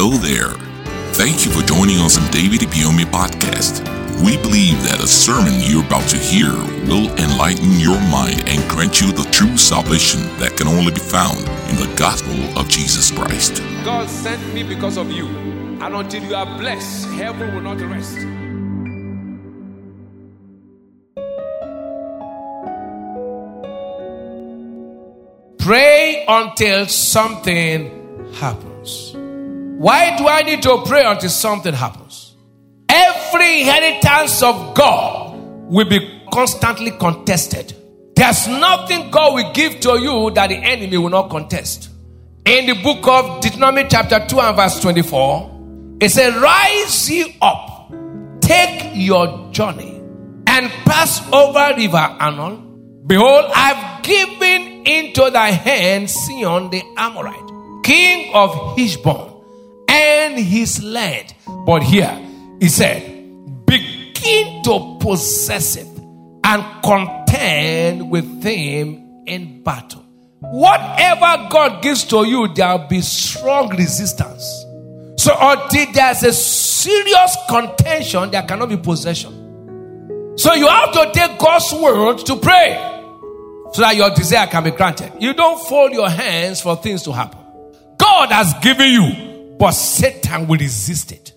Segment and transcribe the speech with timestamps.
[0.00, 0.54] Hello there.
[1.14, 3.82] Thank you for joining us on David Ibiyeomie podcast.
[4.22, 6.52] We believe that a sermon you're about to hear
[6.86, 11.40] will enlighten your mind and grant you the true salvation that can only be found
[11.68, 13.60] in the gospel of Jesus Christ.
[13.84, 15.26] God sent me because of you.
[15.82, 18.18] And until you are blessed, heaven will not rest.
[25.58, 29.16] Pray until something happens.
[29.78, 32.34] Why do I need to pray until something happens?
[32.88, 35.38] Every inheritance of God
[35.70, 37.74] will be constantly contested.
[38.16, 41.90] There's nothing God will give to you that the enemy will not contest.
[42.44, 47.92] In the book of Deuteronomy, chapter 2 and verse 24, it says, Rise ye up,
[48.40, 50.02] take your journey,
[50.48, 53.04] and pass over river Arnon.
[53.06, 59.37] Behold, I've given into thy hand Sihon the Amorite, king of Heshbon,
[59.98, 61.34] and his land.
[61.66, 62.16] But here,
[62.60, 63.02] he said,
[63.66, 65.86] Begin to possess it
[66.44, 70.04] and contend with him in battle.
[70.40, 74.64] Whatever God gives to you, there will be strong resistance.
[75.16, 80.34] So until there's a serious contention, there cannot be possession.
[80.38, 82.76] So you have to take God's word to pray
[83.72, 85.12] so that your desire can be granted.
[85.18, 87.40] You don't fold your hands for things to happen.
[87.98, 89.27] God has given you,
[89.58, 91.32] but Satan will resist it.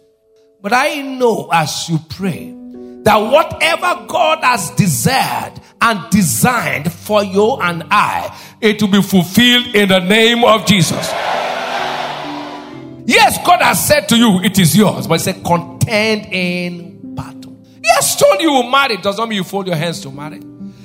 [0.62, 2.56] But I know as you pray
[3.04, 9.76] that whatever God has desired and designed for you and I, it will be fulfilled
[9.76, 11.10] in the name of Jesus.
[13.08, 17.60] Yes, God has said to you, it is yours, but He said, contend in battle.
[17.84, 20.40] He has told you will marry, does not mean you fold your hands to marry.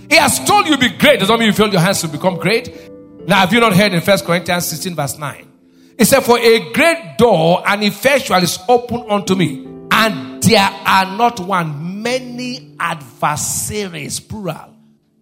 [0.09, 2.37] He has told you be great, does not mean you fold your hands to become
[2.37, 2.91] great.
[3.28, 5.56] Now, have you not heard in First Corinthians 16, verse 9?
[5.99, 11.17] It said, For a great door and effectual is open unto me, and there are
[11.17, 14.75] not one, many adversaries, plural.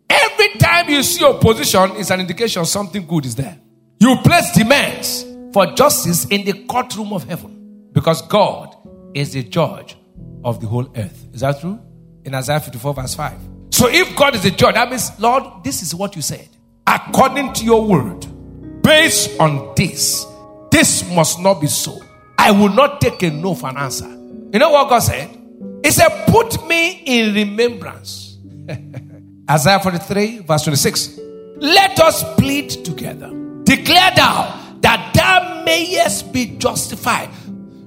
[0.09, 3.59] Every time you see opposition, it's an indication something good is there.
[4.01, 8.77] You place demands for justice in the courtroom of heaven because God
[9.15, 9.97] is the judge
[10.45, 11.29] of the whole earth.
[11.33, 11.81] Is that true?
[12.25, 13.33] In Isaiah 54, verse 5.
[13.71, 16.49] So if God is the judge, that means, Lord, this is what you said.
[16.87, 18.27] According to your word,
[18.83, 20.27] based on this,
[20.75, 22.01] this must not be so.
[22.37, 24.09] I will not take a no for an answer.
[24.09, 25.31] You know what God said?
[25.85, 28.39] He said, Put me in remembrance.
[29.51, 31.21] Isaiah 43, verse 26.
[31.59, 33.31] Let us plead together.
[33.63, 37.29] Declare thou that thou mayest be justified.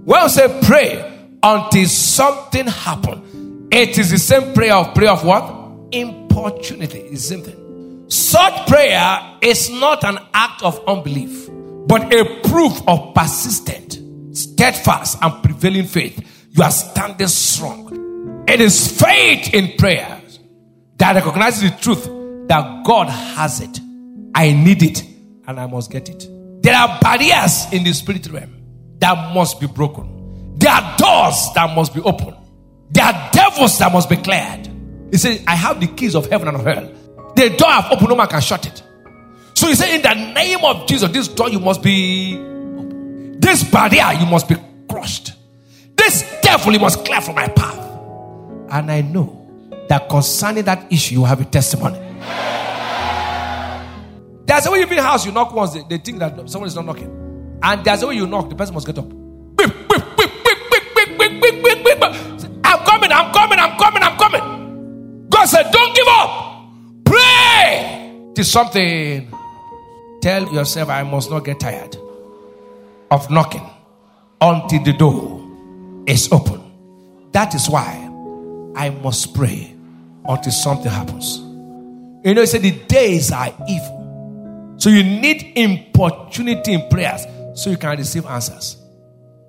[0.06, 5.26] When we say pray until something happen, it is the same prayer of prayer of
[5.26, 5.44] what?
[5.92, 7.00] Importunity.
[7.00, 8.06] is same thing.
[8.08, 11.50] Such prayer is not an act of unbelief,
[11.88, 14.00] but a proof of persistent,
[14.36, 16.48] steadfast, and prevailing faith.
[16.52, 18.44] You are standing strong.
[18.48, 20.40] It is faith in prayers
[20.98, 22.06] that recognizes the truth
[22.48, 23.80] that God has it.
[24.36, 25.04] I need it
[25.48, 26.28] and I must get it.
[26.62, 28.54] There are barriers in the spirit realm
[29.00, 30.56] that must be broken.
[30.58, 32.36] There are doors that must be opened.
[32.90, 34.68] There are devils that must be cleared.
[35.12, 36.92] He said, I have the keys of heaven and of hell.
[37.36, 38.82] The door I've opened, no man can shut it.
[39.58, 42.36] So he said, In the name of Jesus, this door you must be.
[43.40, 44.56] This barrier you must be
[44.88, 45.34] crushed.
[45.96, 47.76] This devil you must clear from my path.
[48.70, 51.98] And I know that concerning that issue, you have a testimony.
[54.46, 56.76] There's a way you've been house you knock once, they, they think that someone is
[56.76, 57.58] not knocking.
[57.64, 59.12] And there's a way you knock, the person must get up.
[62.64, 65.30] I'm coming, I'm coming, I'm coming, I'm coming.
[65.30, 66.70] God said, Don't give up.
[67.06, 68.30] Pray.
[68.34, 69.34] It is something
[70.22, 71.96] Tell yourself, I must not get tired
[73.12, 73.68] of knocking
[74.42, 75.44] until the door
[76.06, 76.62] is open.
[77.32, 78.10] That is why
[78.76, 79.76] I must pray
[80.26, 81.40] until something happens.
[82.24, 84.76] You know, he said the days are evil.
[84.78, 88.78] So you need importunity in prayers so you can receive answers.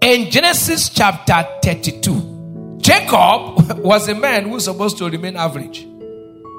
[0.00, 5.86] In Genesis chapter 32, Jacob was a man who was supposed to remain average.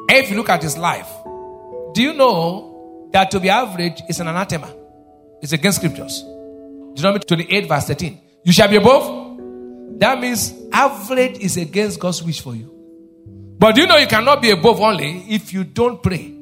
[0.09, 1.09] If you look at his life,
[1.93, 2.68] do you know
[3.11, 4.73] that to be average is an anathema?
[5.41, 6.23] It's against scriptures.
[6.93, 8.21] Deuteronomy 28, verse 13.
[8.43, 9.37] You shall be above.
[9.99, 12.75] That means average is against God's wish for you.
[13.57, 16.33] But you know you cannot be above only if you don't pray?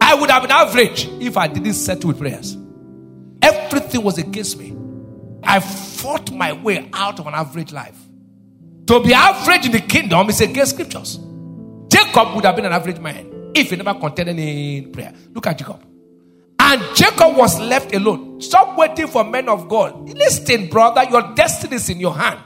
[0.00, 2.56] I would have been average if I didn't settle with prayers.
[3.40, 4.76] Everything was against me.
[5.42, 7.98] I fought my way out of an average life.
[8.86, 11.18] To be average in the kingdom is against scriptures.
[11.88, 15.12] Jacob would have been an average man if he never contended in prayer.
[15.32, 15.84] Look at Jacob.
[16.58, 18.40] And Jacob was left alone.
[18.40, 20.08] Stop waiting for men of God.
[20.08, 22.40] Listen, brother, your destiny is in your hand.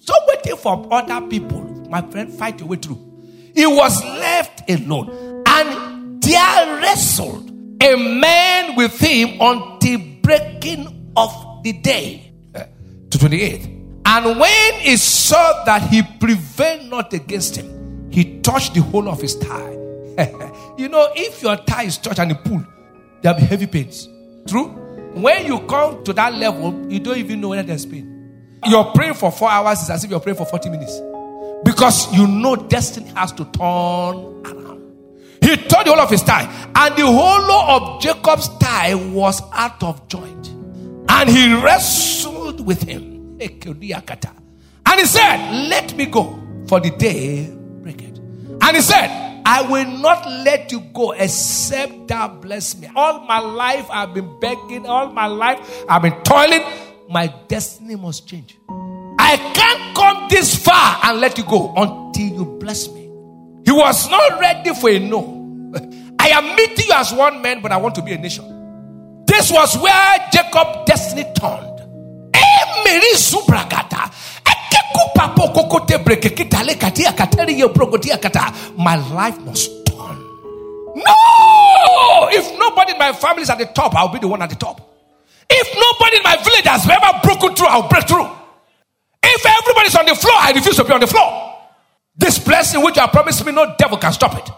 [0.00, 1.62] Stop waiting for other people.
[1.88, 2.98] My friend, fight your way through.
[3.54, 5.44] He was left alone.
[5.46, 7.50] And there wrestled
[7.82, 12.32] a man with him until breaking of the day.
[12.54, 12.64] Eh,
[13.10, 13.66] to 28.
[14.04, 19.20] And when he saw that he prevailed not against him, he touched the whole of
[19.20, 19.76] his thigh.
[20.78, 22.64] you know, if your thigh is touched and you pull,
[23.22, 24.08] there'll be heavy pains.
[24.46, 24.68] True?
[25.14, 28.06] When you come to that level, you don't even know whether there's pain.
[28.66, 31.00] You're praying for four hours, it's as if you're praying for 40 minutes.
[31.64, 34.80] Because you know destiny has to turn around.
[35.42, 36.44] He turned the whole of his thigh,
[36.74, 40.48] and the whole of Jacob's thigh was out of joint.
[41.08, 43.38] And he wrestled with him.
[43.40, 47.50] And he said, Let me go, for the day
[47.82, 48.18] breaketh.
[48.18, 49.19] And he said,
[49.52, 52.88] I will not let you go except thou bless me.
[52.94, 55.58] All my life I've been begging, all my life
[55.88, 56.62] I've been toiling.
[57.08, 58.56] My destiny must change.
[59.18, 63.10] I can't come this far and let you go until you bless me.
[63.64, 65.72] He was not ready for a no.
[66.20, 69.24] I am meeting you as one man, but I want to be a nation.
[69.26, 71.70] This was where Jacob' destiny turned.
[78.76, 80.16] My life must turn.
[80.96, 82.28] No!
[82.32, 84.56] If nobody in my family is at the top, I'll be the one at the
[84.56, 84.80] top.
[85.50, 88.28] If nobody in my village has ever broken through, I'll break through.
[89.22, 91.54] If everybody's on the floor, I refuse to be on the floor.
[92.16, 94.50] This blessing which you have promised me, no devil can stop it.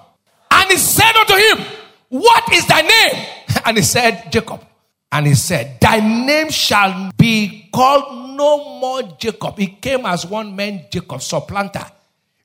[0.50, 1.66] And he said unto him,
[2.08, 3.26] What is thy name?
[3.64, 4.64] And he said, Jacob.
[5.10, 9.58] And he said, Thy name shall be called no more Jacob.
[9.58, 11.86] He came as one man, Jacob, supplanter.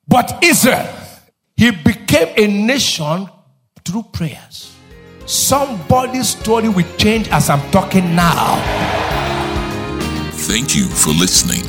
[0.08, 0.88] But Israel,
[1.56, 3.30] he became a nation
[3.84, 4.74] through prayers.
[5.26, 8.62] Somebody's story will change as I'm talking now.
[10.48, 11.64] Thank you for listening.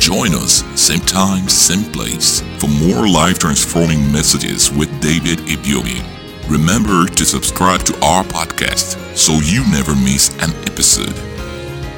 [0.00, 6.02] Join us, same time, same place, for more life transforming messages with David Ibiyeomie.
[6.50, 11.33] Remember to subscribe to our podcast so you never miss an episode.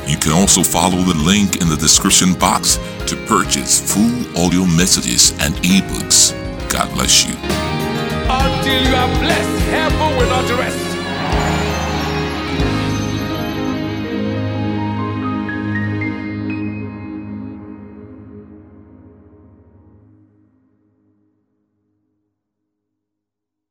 [0.06, 5.32] You can also follow the link in the description box to purchase full audio messages
[5.40, 6.30] and ebooks.
[6.70, 7.34] God bless you.